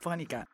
[0.00, 0.46] Eurofonica.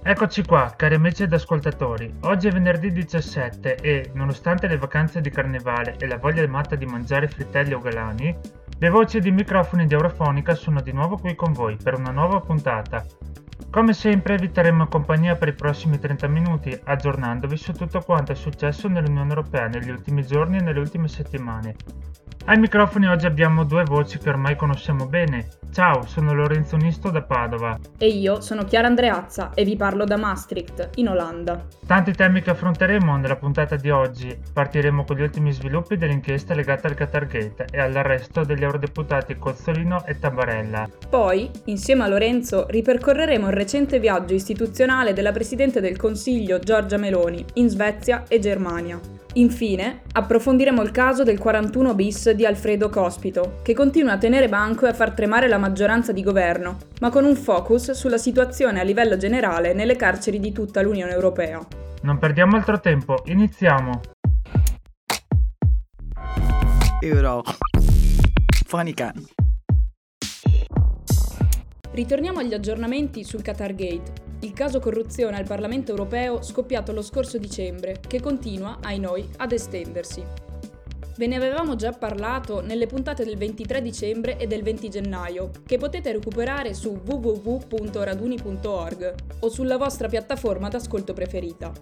[0.00, 2.18] Eccoci qua, cari amici ed ascoltatori.
[2.20, 6.86] Oggi è venerdì 17 e, nonostante le vacanze di carnevale e la voglia matta di
[6.86, 8.34] mangiare frittelli o galani,
[8.78, 12.40] le voci di microfoni di Eurofonica sono di nuovo qui con voi per una nuova
[12.40, 13.04] puntata.
[13.70, 18.36] Come sempre vi terremo compagnia per i prossimi 30 minuti, aggiornandovi su tutto quanto è
[18.36, 21.74] successo nell'Unione Europea negli ultimi giorni e nelle ultime settimane.
[22.48, 25.48] Ai microfoni oggi abbiamo due voci che ormai conosciamo bene.
[25.72, 27.76] Ciao, sono Lorenzo Nisto da Padova.
[27.98, 31.66] E io sono Chiara Andreazza e vi parlo da Maastricht, in Olanda.
[31.84, 34.38] Tanti temi che affronteremo nella puntata di oggi.
[34.52, 40.16] Partiremo con gli ultimi sviluppi dell'inchiesta legata al Qatargate e all'arresto degli eurodeputati Cozzolino e
[40.16, 40.88] Tabarella.
[41.10, 47.44] Poi, insieme a Lorenzo, ripercorreremo il recente viaggio istituzionale della Presidente del Consiglio Giorgia Meloni
[47.54, 49.15] in Svezia e Germania.
[49.36, 54.86] Infine, approfondiremo il caso del 41 bis di Alfredo Cospito, che continua a tenere banco
[54.86, 58.82] e a far tremare la maggioranza di governo, ma con un focus sulla situazione a
[58.82, 61.60] livello generale nelle carceri di tutta l'Unione Europea.
[62.00, 64.00] Non perdiamo altro tempo, iniziamo!
[71.92, 77.98] Ritorniamo agli aggiornamenti sul Qatargate, il caso corruzione al Parlamento europeo scoppiato lo scorso dicembre,
[78.06, 80.24] che continua, ai noi, ad estendersi.
[81.16, 85.78] Ve ne avevamo già parlato nelle puntate del 23 dicembre e del 20 gennaio, che
[85.78, 91.72] potete recuperare su www.raduni.org o sulla vostra piattaforma d'ascolto preferita.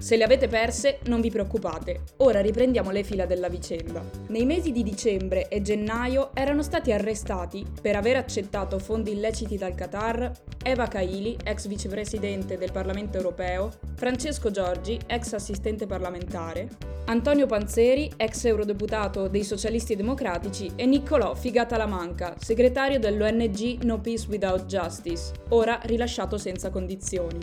[0.00, 4.02] Se le avete perse, non vi preoccupate, ora riprendiamo le fila della vicenda.
[4.28, 9.74] Nei mesi di dicembre e gennaio erano stati arrestati, per aver accettato fondi illeciti dal
[9.74, 10.32] Qatar,
[10.64, 16.68] Eva Kaili, ex vicepresidente del Parlamento europeo, Francesco Giorgi, ex assistente parlamentare,
[17.04, 24.64] Antonio Panzeri, ex eurodeputato dei Socialisti Democratici, e Niccolò Figata-Lamanca, segretario dell'ONG No Peace Without
[24.64, 27.38] Justice, ora rilasciato senza condizioni.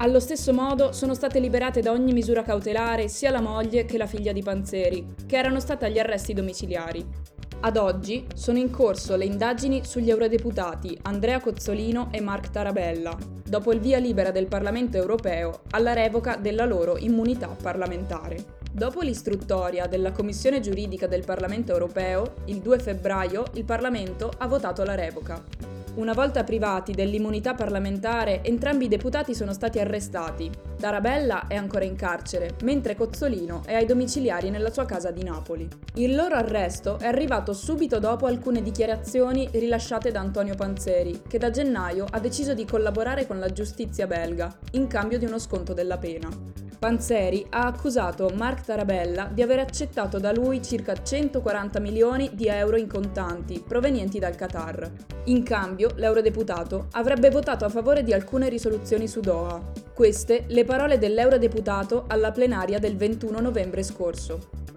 [0.00, 4.06] Allo stesso modo sono state liberate da ogni misura cautelare sia la moglie che la
[4.06, 7.06] figlia di Panzeri, che erano state agli arresti domiciliari.
[7.60, 13.72] Ad oggi sono in corso le indagini sugli eurodeputati Andrea Cozzolino e Mark Tarabella, dopo
[13.72, 18.56] il via libera del Parlamento europeo alla revoca della loro immunità parlamentare.
[18.70, 24.84] Dopo l'istruttoria della Commissione giuridica del Parlamento europeo, il 2 febbraio il Parlamento ha votato
[24.84, 25.42] la revoca.
[25.98, 30.48] Una volta privati dell'immunità parlamentare, entrambi i deputati sono stati arrestati.
[30.78, 35.68] Tarabella è ancora in carcere, mentre Cozzolino è ai domiciliari nella sua casa di Napoli.
[35.94, 41.50] Il loro arresto è arrivato subito dopo alcune dichiarazioni rilasciate da Antonio Panzeri, che da
[41.50, 45.98] gennaio ha deciso di collaborare con la giustizia belga, in cambio di uno sconto della
[45.98, 46.28] pena.
[46.78, 52.76] Panzeri ha accusato Mark Tarabella di aver accettato da lui circa 140 milioni di euro
[52.76, 54.88] in contanti provenienti dal Qatar.
[55.24, 59.60] In cambio, l'eurodeputato avrebbe votato a favore di alcune risoluzioni su Doha.
[59.92, 64.67] Queste le parole dell'eurodeputato alla plenaria del 21 novembre scorso.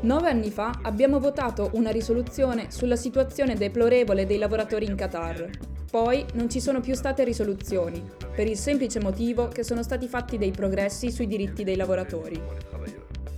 [0.00, 5.50] Nove anni fa abbiamo votato una risoluzione sulla situazione deplorevole dei lavoratori in Qatar.
[5.90, 8.02] Poi non ci sono più state risoluzioni,
[8.34, 12.40] per il semplice motivo che sono stati fatti dei progressi sui diritti dei lavoratori.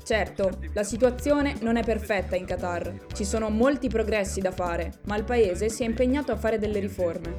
[0.04, 5.16] Certo, la situazione non è perfetta in Qatar, ci sono molti progressi da fare, ma
[5.16, 7.36] il paese si è impegnato a fare delle riforme.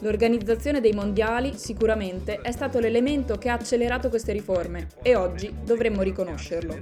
[0.00, 6.02] L'organizzazione dei mondiali sicuramente è stato l'elemento che ha accelerato queste riforme e oggi dovremmo
[6.02, 6.76] riconoscerlo.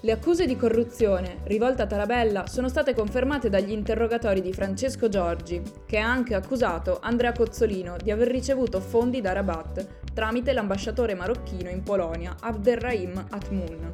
[0.00, 5.60] Le accuse di corruzione rivolte a Tarabella sono state confermate dagli interrogatori di Francesco Giorgi,
[5.84, 11.68] che ha anche accusato Andrea Cozzolino di aver ricevuto fondi da Rabat tramite l'ambasciatore marocchino
[11.68, 13.90] in Polonia Abderrahim Atmoun.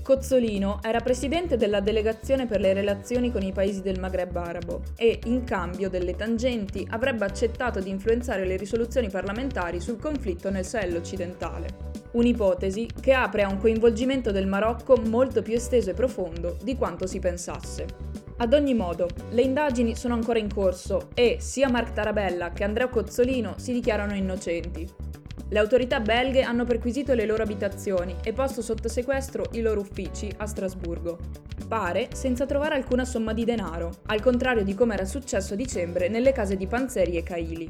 [0.00, 5.18] Cozzolino era presidente della delegazione per le relazioni con i paesi del Maghreb arabo e,
[5.24, 10.96] in cambio delle tangenti, avrebbe accettato di influenzare le risoluzioni parlamentari sul conflitto nel Sahel
[10.96, 11.68] occidentale.
[12.12, 17.06] Un'ipotesi che apre a un coinvolgimento del Marocco molto più esteso e profondo di quanto
[17.06, 17.84] si pensasse.
[18.38, 22.88] Ad ogni modo, le indagini sono ancora in corso e sia Mark Tarabella che Andrea
[22.88, 25.04] Cozzolino si dichiarano innocenti.
[25.48, 30.28] Le autorità belghe hanno perquisito le loro abitazioni e posto sotto sequestro i loro uffici
[30.38, 31.18] a Strasburgo.
[31.68, 36.08] Pare senza trovare alcuna somma di denaro, al contrario di come era successo a dicembre
[36.08, 37.68] nelle case di Panzeri e Caili.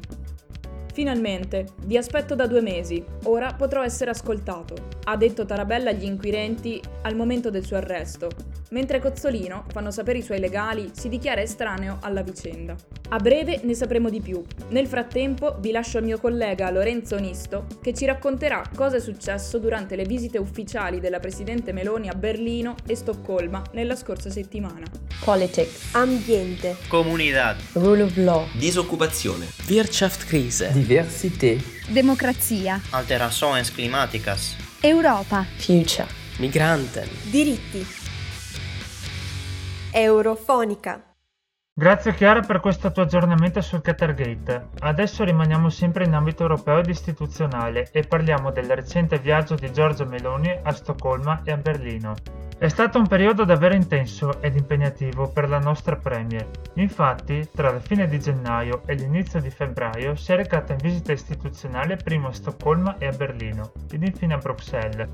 [0.91, 6.81] Finalmente, vi aspetto da due mesi, ora potrò essere ascoltato, ha detto Tarabella agli inquirenti
[7.03, 8.29] al momento del suo arresto,
[8.69, 12.75] mentre Cozzolino, fanno sapere i suoi legali, si dichiara estraneo alla vicenda.
[13.09, 14.43] A breve ne sapremo di più.
[14.69, 19.59] Nel frattempo vi lascio il mio collega Lorenzo Onisto che ci racconterà cosa è successo
[19.59, 24.85] durante le visite ufficiali della Presidente Meloni a Berlino e Stoccolma nella scorsa settimana.
[25.23, 36.07] Politics, ambiente, comunità, rule of law, disoccupazione, Wirtschaftskrise, diversità, democrazia, alterações climáticas, Europa, future,
[36.39, 38.06] migranten, diritti.
[39.99, 41.15] Eurofonica.
[41.73, 44.69] Grazie Chiara per questo tuo aggiornamento sul Qatargate.
[44.79, 50.05] Adesso rimaniamo sempre in ambito europeo ed istituzionale e parliamo del recente viaggio di Giorgio
[50.05, 52.13] Meloni a Stoccolma e a Berlino.
[52.59, 56.47] È stato un periodo davvero intenso ed impegnativo per la nostra Premier.
[56.75, 61.11] Infatti, tra la fine di gennaio e l'inizio di febbraio si è recata in visita
[61.11, 65.09] istituzionale prima a Stoccolma e a Berlino, ed infine a Bruxelles,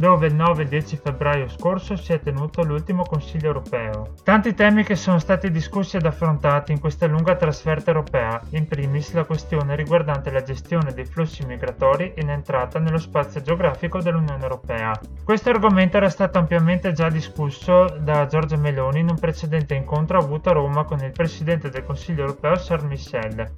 [0.00, 4.14] dove il 9 e il 10 febbraio scorso si è tenuto l'ultimo Consiglio europeo.
[4.24, 9.12] Tanti temi che sono stati discussi ed affrontati in questa lunga trasferta europea, in primis
[9.12, 14.98] la questione riguardante la gestione dei flussi migratori in entrata nello spazio geografico dell'Unione Europea.
[15.22, 20.48] Questo argomento era stato ampiamente già discusso da Giorgia Meloni in un precedente incontro avuto
[20.48, 23.52] a Roma con il Presidente del Consiglio Europeo Charles Michel.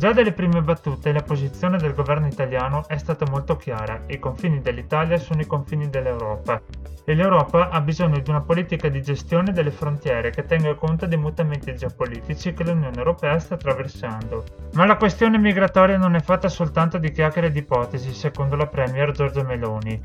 [0.00, 4.62] Già dalle prime battute la posizione del governo italiano è stata molto chiara, i confini
[4.62, 6.58] dell'Italia sono i confini dell'Europa
[7.04, 11.18] e l'Europa ha bisogno di una politica di gestione delle frontiere che tenga conto dei
[11.18, 14.42] mutamenti geopolitici che l'Unione Europea sta attraversando.
[14.72, 18.68] Ma la questione migratoria non è fatta soltanto di chiacchiere e di ipotesi, secondo la
[18.68, 20.02] Premier Giorgia Meloni.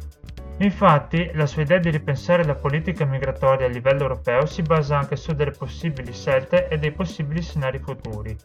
[0.58, 5.16] Infatti, la sua idea di ripensare la politica migratoria a livello europeo si basa anche
[5.16, 8.38] su delle possibili scelte e dei possibili scenari futuri.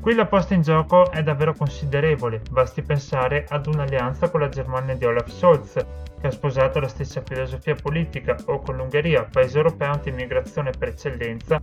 [0.00, 4.94] Qui la posta in gioco è davvero considerevole, basti pensare ad un'alleanza con la Germania
[4.94, 5.74] di Olaf Scholz,
[6.18, 11.60] che ha sposato la stessa filosofia politica, o con l'Ungheria, paese europeo anti-immigrazione per eccellenza,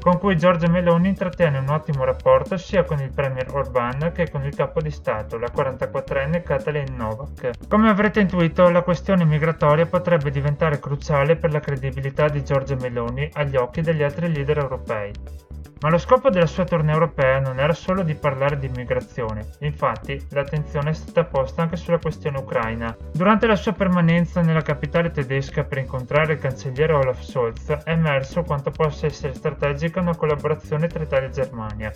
[0.00, 4.44] con cui Giorgia Meloni intrattiene un ottimo rapporto sia con il premier Orbán che con
[4.44, 7.68] il capo di Stato, la 44enne Katalin Novak.
[7.68, 13.30] Come avrete intuito, la questione migratoria potrebbe diventare cruciale per la credibilità di Giorgia Meloni
[13.34, 15.12] agli occhi degli altri leader europei.
[15.78, 20.18] Ma lo scopo della sua tournée europea non era solo di parlare di immigrazione, infatti
[20.30, 22.96] l'attenzione è stata posta anche sulla questione ucraina.
[23.12, 28.42] Durante la sua permanenza nella capitale tedesca per incontrare il cancelliere Olaf Scholz è emerso
[28.42, 31.92] quanto possa essere strategica una collaborazione tra Italia e Germania.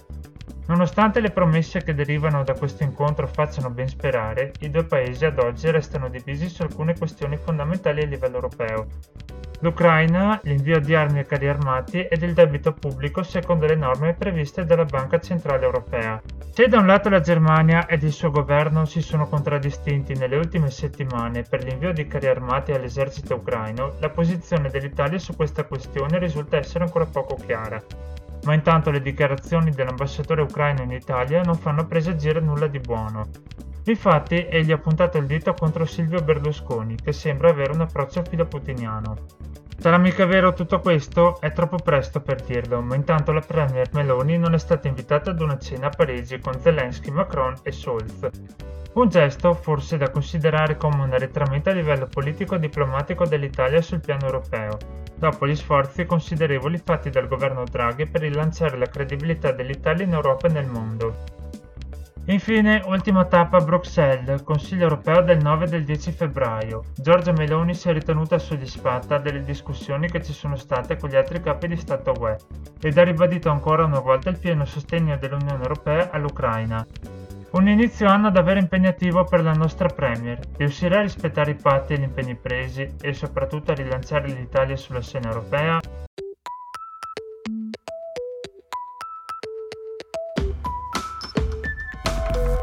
[0.66, 5.38] Nonostante le promesse che derivano da questo incontro facciano ben sperare, i due paesi ad
[5.38, 8.86] oggi restano divisi su alcune questioni fondamentali a livello europeo
[9.60, 14.64] l'Ucraina, l'invio di armi e carri armati ed il debito pubblico secondo le norme previste
[14.64, 16.20] dalla Banca Centrale Europea.
[16.52, 20.70] Se da un lato la Germania ed il suo governo si sono contraddistinti nelle ultime
[20.70, 26.56] settimane per l'invio di carri armati all'esercito ucraino, la posizione dell'Italia su questa questione risulta
[26.56, 27.80] essere ancora poco chiara.
[28.44, 33.28] Ma intanto le dichiarazioni dell'ambasciatore ucraino in Italia non fanno presagire nulla di buono.
[33.84, 39.16] Infatti egli ha puntato il dito contro Silvio Berlusconi, che sembra avere un approccio filoputiniano.
[39.78, 41.40] Sarà mica vero tutto questo?
[41.40, 45.40] È troppo presto per dirlo, ma intanto la Premier Meloni non è stata invitata ad
[45.40, 48.28] una cena a Parigi con Zelensky, Macron e Scholz.
[48.92, 54.00] Un gesto forse da considerare come un arretramento a livello politico e diplomatico dell'Italia sul
[54.00, 54.76] piano europeo,
[55.16, 60.48] dopo gli sforzi considerevoli fatti dal governo Draghi per rilanciare la credibilità dell'Italia in Europa
[60.48, 61.39] e nel mondo.
[62.26, 66.84] Infine, ultima tappa a Bruxelles, Consiglio europeo del 9 e del 10 febbraio.
[66.94, 71.40] Giorgia Meloni si è ritenuta soddisfatta delle discussioni che ci sono state con gli altri
[71.40, 72.36] capi di Stato UE
[72.80, 76.86] ed ha ribadito ancora una volta il pieno sostegno dell'Unione Europea all'Ucraina.
[77.52, 80.38] Un inizio anno davvero impegnativo per la nostra Premier.
[80.56, 85.02] Riuscirà a rispettare i patti e gli impegni presi e soprattutto a rilanciare l'Italia sulla
[85.02, 85.80] scena europea?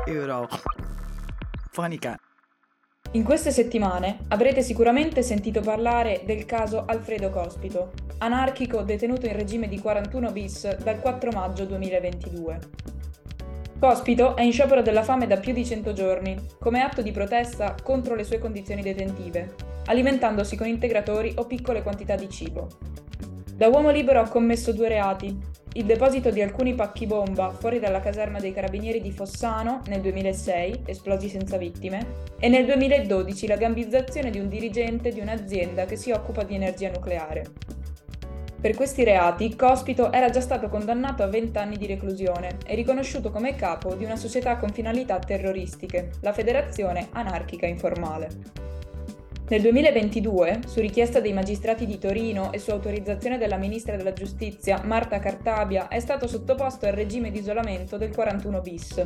[0.07, 0.47] Euro.
[1.69, 2.17] Fonica.
[3.11, 9.67] In queste settimane avrete sicuramente sentito parlare del caso Alfredo Cospito, anarchico detenuto in regime
[9.67, 12.59] di 41 bis dal 4 maggio 2022.
[13.79, 17.75] Cospito è in sciopero della fame da più di 100 giorni, come atto di protesta
[17.83, 19.55] contro le sue condizioni detentive,
[19.87, 22.69] alimentandosi con integratori o piccole quantità di cibo.
[23.53, 25.37] Da uomo libero ha commesso due reati,
[25.77, 30.81] il deposito di alcuni pacchi bomba fuori dalla caserma dei carabinieri di Fossano nel 2006,
[30.86, 36.12] esplosi senza vittime, e nel 2012 la gambizzazione di un dirigente di un'azienda che si
[36.12, 37.46] occupa di energia nucleare.
[38.60, 43.29] Per questi reati, Cospito era già stato condannato a 20 anni di reclusione e riconosciuto
[43.29, 48.66] come capo di una società con finalità terroristiche, la Federazione Anarchica Informale.
[49.49, 54.81] Nel 2022, su richiesta dei magistrati di Torino e su autorizzazione della ministra della giustizia
[54.83, 59.01] Marta Cartabia, è stato sottoposto al regime di isolamento del 41 bis,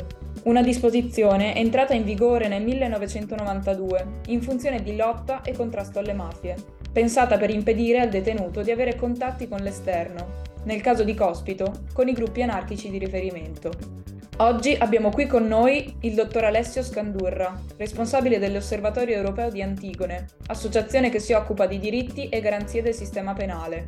[0.45, 6.55] una disposizione entrata in vigore nel 1992 in funzione di lotta e contrasto alle mafie,
[6.91, 12.07] pensata per impedire al detenuto di avere contatti con l'esterno, nel caso di Cospito, con
[12.07, 14.00] i gruppi anarchici di riferimento.
[14.38, 21.10] Oggi abbiamo qui con noi il dottor Alessio Scandurra, responsabile dell'Osservatorio Europeo di Antigone, associazione
[21.12, 23.88] che si occupa di diritti e garanzie del sistema penale.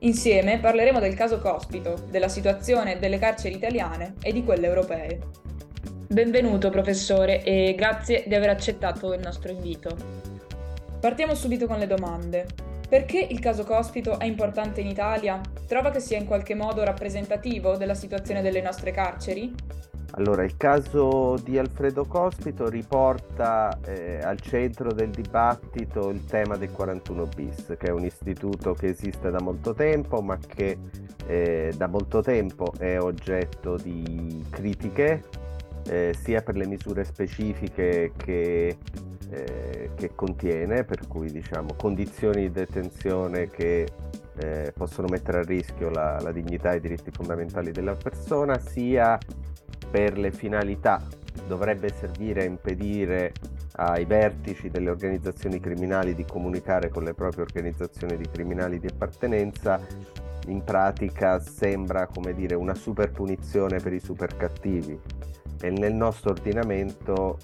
[0.00, 5.18] Insieme parleremo del caso Cospito, della situazione delle carceri italiane e di quelle europee.
[6.06, 9.96] Benvenuto professore e grazie di aver accettato il nostro invito.
[11.00, 12.46] Partiamo subito con le domande.
[12.90, 15.40] Perché il caso Cospito è importante in Italia?
[15.68, 19.54] Trova che sia in qualche modo rappresentativo della situazione delle nostre carceri?
[20.14, 26.72] Allora, il caso di Alfredo Cospito riporta eh, al centro del dibattito il tema del
[26.72, 30.76] 41 bis, che è un istituto che esiste da molto tempo, ma che
[31.28, 35.22] eh, da molto tempo è oggetto di critiche,
[35.88, 38.76] eh, sia per le misure specifiche che,
[39.30, 43.88] eh, che contiene, per cui diciamo condizioni di detenzione che
[44.36, 49.18] eh, possono mettere a rischio la, la dignità e i diritti fondamentali della persona, sia
[49.90, 51.02] per le finalità
[51.46, 53.32] dovrebbe servire a impedire
[53.76, 59.80] ai vertici delle organizzazioni criminali di comunicare con le proprie organizzazioni di criminali di appartenenza,
[60.46, 64.98] in pratica sembra come dire una super punizione per i super cattivi
[65.60, 67.38] e nel nostro ordinamento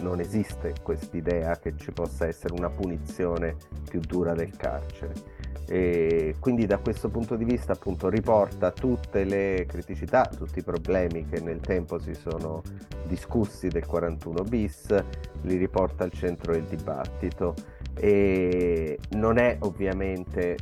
[0.00, 3.56] non esiste quest'idea che ci possa essere una punizione
[3.88, 5.34] più dura del carcere.
[5.68, 11.26] E quindi da questo punto di vista appunto riporta tutte le criticità, tutti i problemi
[11.26, 12.62] che nel tempo si sono
[13.06, 14.94] discussi del 41 bis,
[15.42, 17.54] li riporta al centro del dibattito.
[17.94, 20.56] E non è ovviamente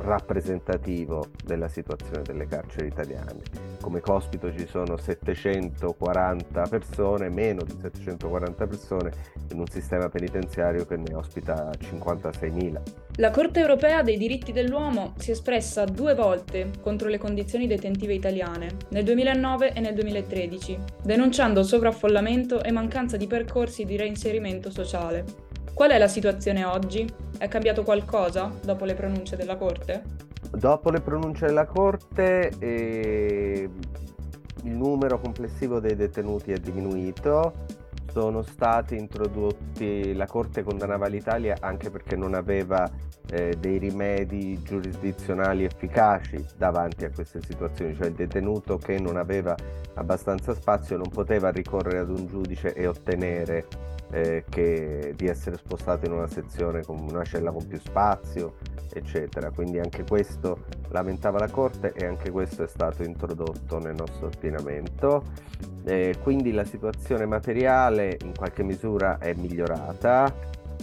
[0.00, 3.42] rappresentativo della situazione delle carceri italiane.
[3.80, 9.12] Come cospito ci sono 740 persone, meno di 740 persone,
[9.50, 12.82] in un sistema penitenziario che ne ospita 56.000.
[13.16, 18.14] La Corte europea dei diritti dell'uomo si è espressa due volte contro le condizioni detentive
[18.14, 25.49] italiane, nel 2009 e nel 2013, denunciando sovraffollamento e mancanza di percorsi di reinserimento sociale.
[25.74, 27.08] Qual è la situazione oggi?
[27.38, 30.02] È cambiato qualcosa dopo le pronunce della Corte?
[30.50, 33.70] Dopo le pronunce della Corte eh,
[34.64, 37.66] il numero complessivo dei detenuti è diminuito,
[38.12, 42.90] sono stati introdotti, la Corte condannava l'Italia anche perché non aveva
[43.30, 49.54] eh, dei rimedi giurisdizionali efficaci davanti a queste situazioni, cioè il detenuto che non aveva
[49.94, 53.66] abbastanza spazio non poteva ricorrere ad un giudice e ottenere
[54.10, 58.56] eh, che di essere spostato in una sezione con una cella con più spazio,
[58.92, 59.50] eccetera.
[59.50, 65.24] Quindi anche questo lamentava la Corte e anche questo è stato introdotto nel nostro ordinamento.
[65.84, 70.34] Eh, quindi la situazione materiale in qualche misura è migliorata,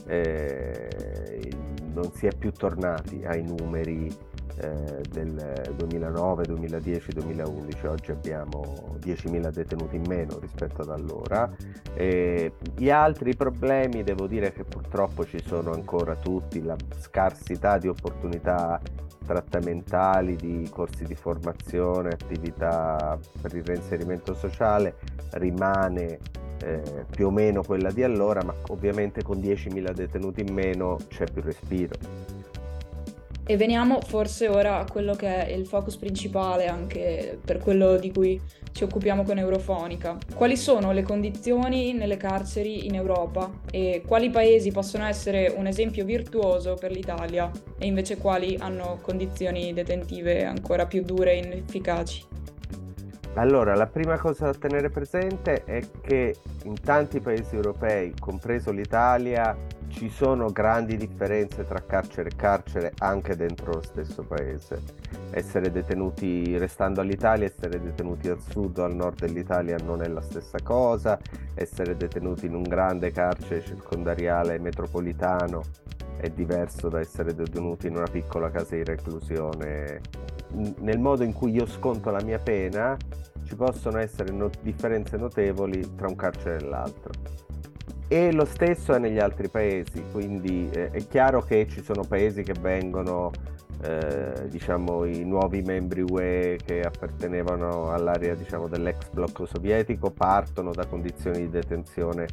[0.05, 1.49] eh,
[1.93, 4.15] non si è più tornati ai numeri
[4.59, 11.49] eh, del 2009, 2010, 2011, oggi abbiamo 10.000 detenuti in meno rispetto ad allora.
[11.93, 17.87] E gli altri problemi devo dire che purtroppo ci sono ancora tutti, la scarsità di
[17.87, 18.79] opportunità
[19.25, 24.95] trattamentali, di corsi di formazione, attività per il reinserimento sociale
[25.31, 26.19] rimane
[26.63, 31.25] eh, più o meno quella di allora, ma ovviamente con 10.000 detenuti in meno c'è
[31.25, 32.36] più respiro.
[33.49, 38.11] E veniamo forse ora a quello che è il focus principale anche per quello di
[38.11, 38.37] cui
[38.73, 40.17] ci occupiamo con Eurofonica.
[40.35, 46.03] Quali sono le condizioni nelle carceri in Europa e quali paesi possono essere un esempio
[46.03, 47.49] virtuoso per l'Italia
[47.79, 52.25] e invece quali hanno condizioni detentive ancora più dure e inefficaci?
[53.35, 59.55] Allora, la prima cosa da tenere presente è che in tanti paesi europei, compreso l'Italia,
[59.97, 64.79] ci sono grandi differenze tra carcere e carcere anche dentro lo stesso paese.
[65.31, 70.21] Essere detenuti restando all'Italia, essere detenuti al sud o al nord dell'Italia non è la
[70.21, 71.17] stessa cosa,
[71.55, 75.63] essere detenuti in un grande carcere circondariale metropolitano
[76.17, 80.01] è diverso da essere detenuti in una piccola casa di reclusione
[80.79, 82.95] nel modo in cui io sconto la mia pena
[83.45, 87.46] ci possono essere no- differenze notevoli tra un carcere e l'altro.
[88.09, 92.41] E lo stesso è negli altri paesi, quindi eh, è chiaro che ci sono paesi
[92.41, 93.31] che vengono
[93.81, 100.85] eh, diciamo, i nuovi membri UE che appartenevano all'area diciamo, dell'ex blocco sovietico partono da
[100.85, 102.27] condizioni di detenzione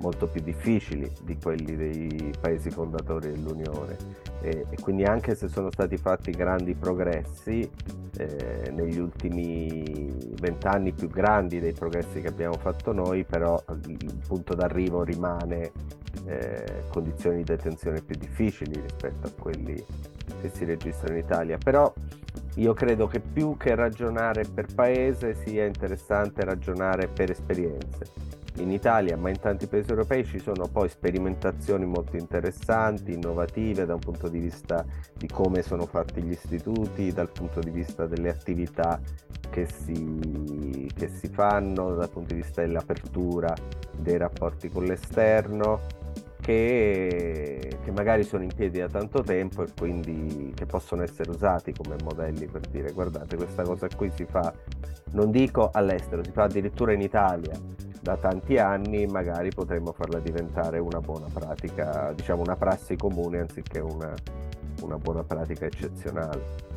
[0.00, 3.96] molto più difficili di quelli dei paesi fondatori dell'Unione.
[4.42, 7.70] E, e quindi anche se sono stati fatti grandi progressi
[8.16, 14.54] eh, negli ultimi vent'anni più grandi dei progressi che abbiamo fatto noi, però il punto
[14.54, 15.72] d'arrivo rimane
[16.26, 19.84] eh, condizioni di detenzione più difficili rispetto a quelli
[20.40, 21.58] che si registrano in Italia.
[21.58, 21.92] Però
[22.56, 28.28] io credo che più che ragionare per paese sia interessante ragionare per esperienze.
[28.56, 33.94] In Italia, ma in tanti paesi europei ci sono poi sperimentazioni molto interessanti, innovative da
[33.94, 34.84] un punto di vista
[35.16, 39.00] di come sono fatti gli istituti, dal punto di vista delle attività
[39.50, 43.54] che si, che si fanno, dal punto di vista dell'apertura
[43.96, 45.80] dei rapporti con l'esterno
[46.40, 51.72] che, che, magari sono in piedi da tanto tempo e quindi che possono essere usati
[51.72, 54.52] come modelli per dire guardate questa cosa qui si fa,
[55.12, 57.52] non dico all'estero, si fa addirittura in Italia
[58.00, 63.78] da tanti anni, magari potremmo farla diventare una buona pratica, diciamo una prassi comune anziché
[63.78, 64.14] una,
[64.82, 66.68] una buona pratica eccezionale.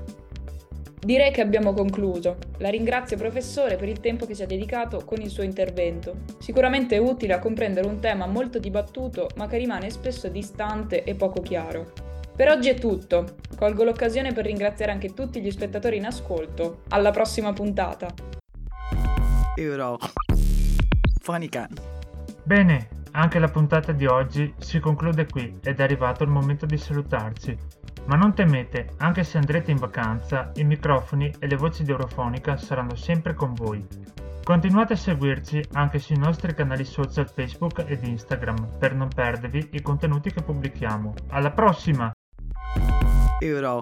[1.03, 2.37] Direi che abbiamo concluso.
[2.59, 6.19] La ringrazio professore per il tempo che ci ha dedicato con il suo intervento.
[6.39, 11.41] Sicuramente utile a comprendere un tema molto dibattuto ma che rimane spesso distante e poco
[11.41, 11.91] chiaro.
[12.33, 13.35] Per oggi è tutto.
[13.57, 16.83] Colgo l'occasione per ringraziare anche tutti gli spettatori in ascolto.
[16.89, 18.07] Alla prossima puntata.
[19.57, 19.99] Euro
[21.21, 21.67] Fonica.
[22.43, 26.77] Bene, anche la puntata di oggi si conclude qui ed è arrivato il momento di
[26.77, 27.57] salutarci.
[28.05, 32.57] Ma non temete, anche se andrete in vacanza, i microfoni e le voci di Eurofonica
[32.57, 33.85] saranno sempre con voi.
[34.43, 39.81] Continuate a seguirci anche sui nostri canali social Facebook ed Instagram per non perdervi i
[39.81, 41.13] contenuti che pubblichiamo.
[41.29, 42.11] Alla prossima!
[43.39, 43.81] Euro